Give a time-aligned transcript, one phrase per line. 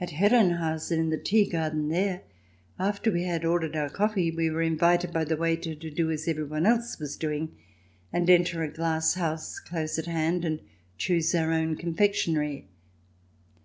[0.00, 2.22] At Herrenhausen, in the tea garden there,
[2.78, 6.28] after we had ordered our coffee we were invited by the waiter to do as
[6.28, 7.56] everyone else was doing,
[8.12, 10.60] and enter a glass house close at hand and
[10.98, 12.68] choose our own confectionery.